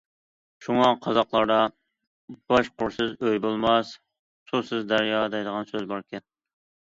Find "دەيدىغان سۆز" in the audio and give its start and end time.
5.35-5.89